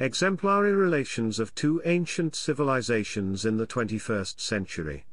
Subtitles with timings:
[0.00, 5.04] Exemplary relations of two ancient civilizations in the 21st century.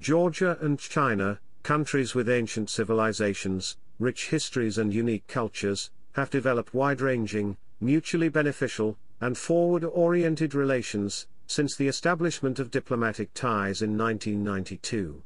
[0.00, 7.58] Georgia and China, countries with ancient civilizations, rich histories and unique cultures, have developed wide-ranging,
[7.82, 15.22] mutually beneficial, and forward-oriented relations, since the establishment of diplomatic ties in 1992.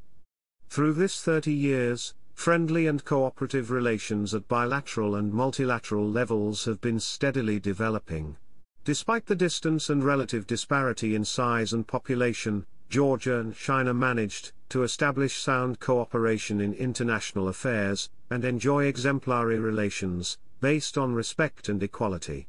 [0.69, 7.01] Through this 30 years, friendly and cooperative relations at bilateral and multilateral levels have been
[7.01, 8.37] steadily developing.
[8.85, 14.85] Despite the distance and relative disparity in size and population, Georgia and China managed to
[14.85, 22.47] establish sound cooperation in international affairs and enjoy exemplary relations based on respect and equality.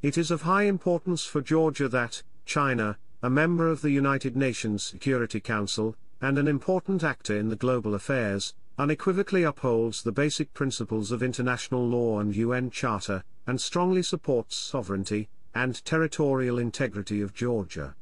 [0.00, 4.82] It is of high importance for Georgia that China, a member of the United Nations
[4.82, 11.12] Security Council, and an important actor in the global affairs, unequivocally upholds the basic principles
[11.12, 17.94] of international law and UN Charter, and strongly supports sovereignty and territorial integrity of Georgia.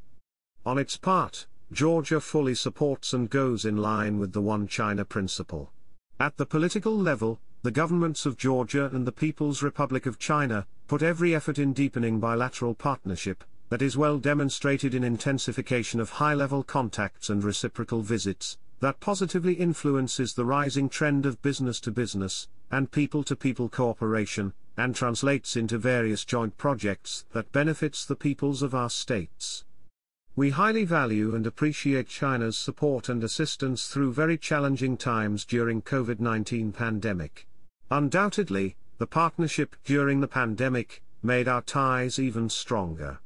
[0.65, 5.73] On its part, Georgia fully supports and goes in line with the One China principle.
[6.21, 11.03] At the political level, the governments of Georgia and the People's Republic of China put
[11.03, 17.29] every effort in deepening bilateral partnership, that is well demonstrated in intensification of high-level contacts
[17.29, 24.95] and reciprocal visits, that positively influences the rising trend of business-to-business, and people-to-people cooperation, and
[24.95, 29.65] translates into various joint projects that benefits the peoples of our states.
[30.37, 36.73] We highly value and appreciate China's support and assistance through very challenging times during COVID-19
[36.73, 37.49] pandemic.
[37.91, 43.19] Undoubtedly, the partnership during the pandemic made our ties even stronger.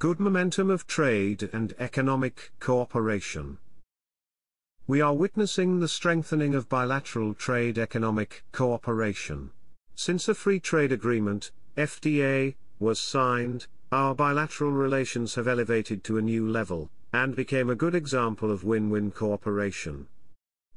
[0.00, 3.58] Good momentum of trade and economic cooperation.
[4.88, 9.50] We are witnessing the strengthening of bilateral trade economic cooperation.
[9.96, 16.22] Since a free trade agreement, FTA, was signed, our bilateral relations have elevated to a
[16.22, 20.06] new level, and became a good example of win-win cooperation.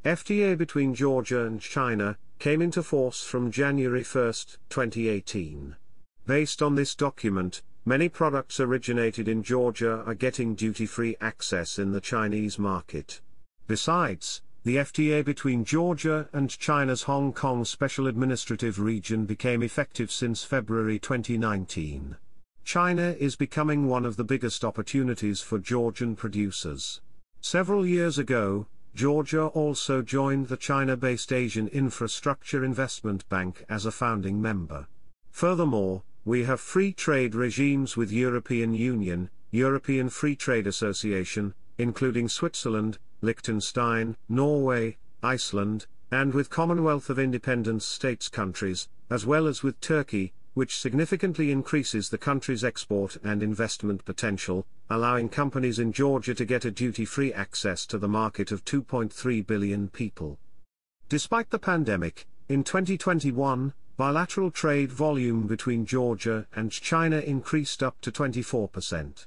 [0.03, 4.33] FTA between Georgia and China came into force from January 1,
[4.69, 5.75] 2018.
[6.25, 12.01] Based on this document, many products originated in Georgia are getting duty-free access in the
[12.01, 13.21] Chinese market.
[13.69, 20.43] Besides, the FTA between Georgia and China's Hong Kong Special Administrative Region became effective since
[20.43, 22.17] February 2019.
[22.63, 26.99] China is becoming one of the biggest opportunities for Georgian producers.
[27.41, 28.65] Several years ago,
[28.95, 34.87] Georgia also joined the China-based Asian Infrastructure Investment Bank as a founding member.
[35.29, 42.97] Furthermore, we have free trade regimes with European Union, European Free Trade Association, including Switzerland,
[43.21, 50.33] Liechtenstein, Norway, Iceland, and with Commonwealth of Independent States countries, as well as with Turkey,
[50.53, 56.65] which significantly increases the country's export and investment potential, allowing companies in Georgia to get
[56.65, 60.39] a duty-free access to the market of 2.3 billion people.
[61.07, 68.11] Despite the pandemic, in 2021, bilateral trade volume between Georgia and China increased up to
[68.11, 69.25] 24%.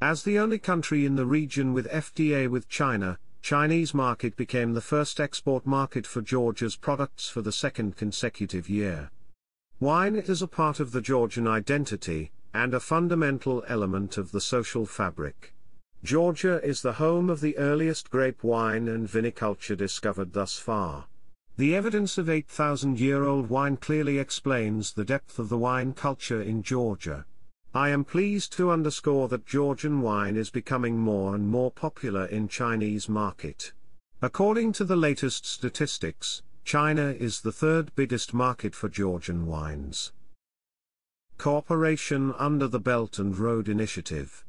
[0.00, 4.80] As the only country in the region with FTA with China, Chinese market became the
[4.80, 9.10] first export market for Georgia's products for the second consecutive year.
[9.78, 14.86] Wine is a part of the Georgian identity, and a fundamental element of the social
[14.86, 15.52] fabric.
[16.02, 21.04] Georgia is the home of the earliest grape wine and viniculture discovered thus far.
[21.58, 27.26] The evidence of 8,000-year-old wine clearly explains the depth of the wine culture in Georgia.
[27.76, 32.46] I am pleased to underscore that Georgian wine is becoming more and more popular in
[32.46, 33.72] Chinese market.
[34.22, 40.12] According to the latest statistics, China is the third biggest market for Georgian wines.
[41.36, 44.44] Cooperation under the Belt and Road Initiative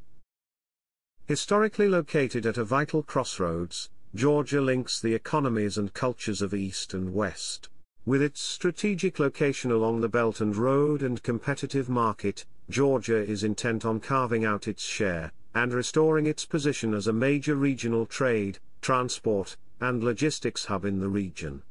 [1.25, 7.12] Historically located at a vital crossroads, Georgia links the economies and cultures of East and
[7.12, 7.69] West.
[8.06, 13.85] With its strategic location along the Belt and Road and competitive market, Georgia is intent
[13.85, 19.56] on carving out its share, and restoring its position as a major regional trade, transport,
[19.79, 21.62] and logistics hub in the region.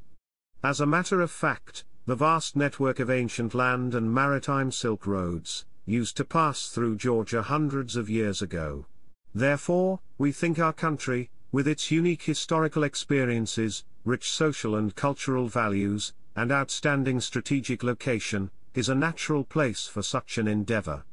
[0.63, 5.65] As a matter of fact, the vast network of ancient land and maritime silk roads,
[5.87, 8.87] used to pass through Georgia hundreds of years ago.
[9.35, 16.13] Therefore, we think our country, with its unique historical experiences, rich social and cultural values,
[16.37, 21.05] and outstanding strategic location, is a natural place for such an endeavor.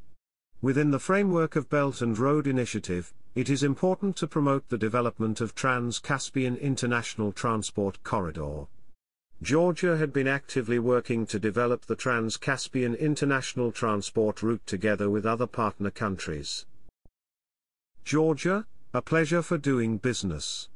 [0.62, 5.42] Within the framework of Belt and Road Initiative, it is important to promote the development
[5.42, 8.68] of Trans-Caspian International Transport Corridor.
[9.42, 15.48] Georgia had been actively working to develop the Trans-Caspian international transport route together with other
[15.48, 16.66] partner countries.
[18.04, 20.68] Georgia, a pleasure for doing business.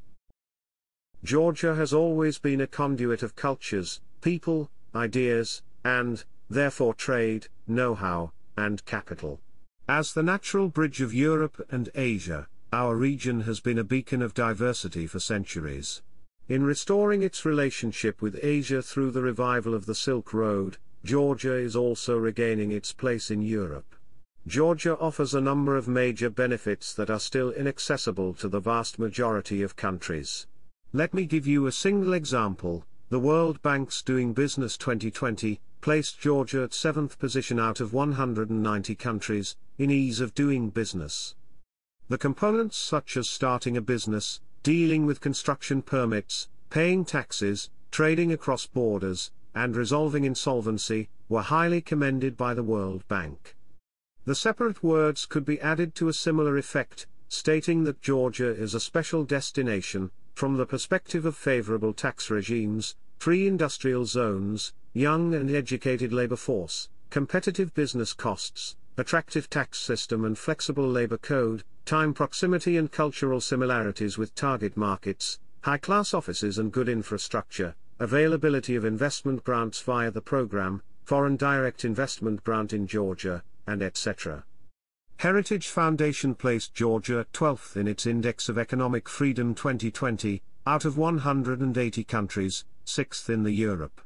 [1.24, 8.84] Georgia has always been a conduit of cultures, people, ideas, and, therefore trade, know-how, and
[8.86, 9.40] capital.
[9.88, 14.34] As the natural bridge of Europe and Asia, our region has been a beacon of
[14.34, 16.02] diversity for centuries.
[16.48, 21.76] In restoring its relationship with Asia through the revival of the Silk Road, Georgia is
[21.76, 23.96] also regaining its place in Europe.
[24.48, 29.64] Georgia offers a number of major benefits that are still inaccessible to the vast majority
[29.64, 30.46] of countries.
[30.94, 32.86] Let me give you a single example.
[33.10, 39.56] The World Bank's Doing Business 2020 placed Georgia at 7th position out of 190 countries
[39.78, 41.36] in ease of doing business.
[42.10, 48.66] The components such as starting a business, dealing with construction permits, paying taxes, trading across
[48.66, 53.56] borders, and resolving insolvency, were highly commended by the World Bank.
[54.26, 58.80] The separate words could be added to a similar effect, stating that Georgia is a
[58.80, 66.14] special destination, from the perspective of favorable tax regimes, free industrial zones, young and educated
[66.14, 72.92] labor force, competitive business costs, attractive tax system and flexible labor code, time proximity and
[72.92, 80.12] cultural similarities with target markets, high-class offices and good infrastructure, availability of investment grants via
[80.12, 84.44] the program, foreign direct investment grant in Georgia, and etc.
[85.18, 92.04] Heritage Foundation placed Georgia 12th in its Index of Economic Freedom 2020, out of 180
[92.04, 94.02] countries, 6th in the Europe.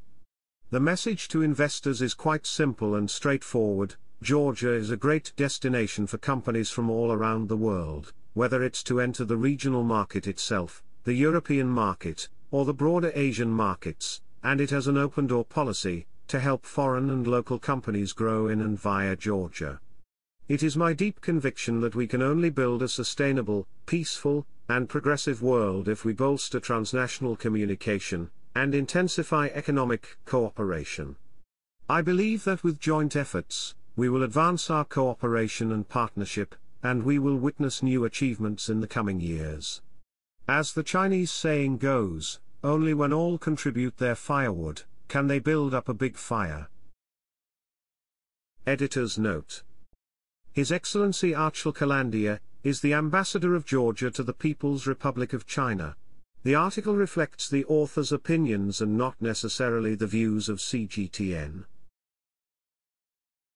[0.71, 6.17] The message to investors is quite simple and straightforward, Georgia is a great destination for
[6.17, 11.13] companies from all around the world, whether it's to enter the regional market itself, the
[11.13, 16.39] European market, or the broader Asian markets, and it has an open door policy, to
[16.39, 19.79] help foreign and local companies grow in and via Georgia.
[20.49, 25.41] It is my deep conviction that we can only build a sustainable, peaceful, and progressive
[25.41, 31.15] world if we bolster transnational communication, and intensify economic cooperation.
[31.87, 37.19] I believe that with joint efforts, we will advance our cooperation and partnership, and we
[37.19, 39.81] will witness new achievements in the coming years.
[40.45, 45.87] As the Chinese saying goes, only when all contribute their firewood, can they build up
[45.87, 46.67] a big fire?
[48.67, 49.63] Editor's note.
[50.51, 55.95] His Excellency Archil Kalandia, is the ambassador of Georgia to the People's Republic of China.
[56.43, 61.65] The article reflects the author's opinions and not necessarily the views of CGTN.